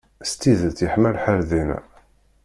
S 0.29 0.31
tidet 0.41 0.83
yeḥma 0.83 1.09
lḥal 1.15 1.41
dinna. 1.49 1.79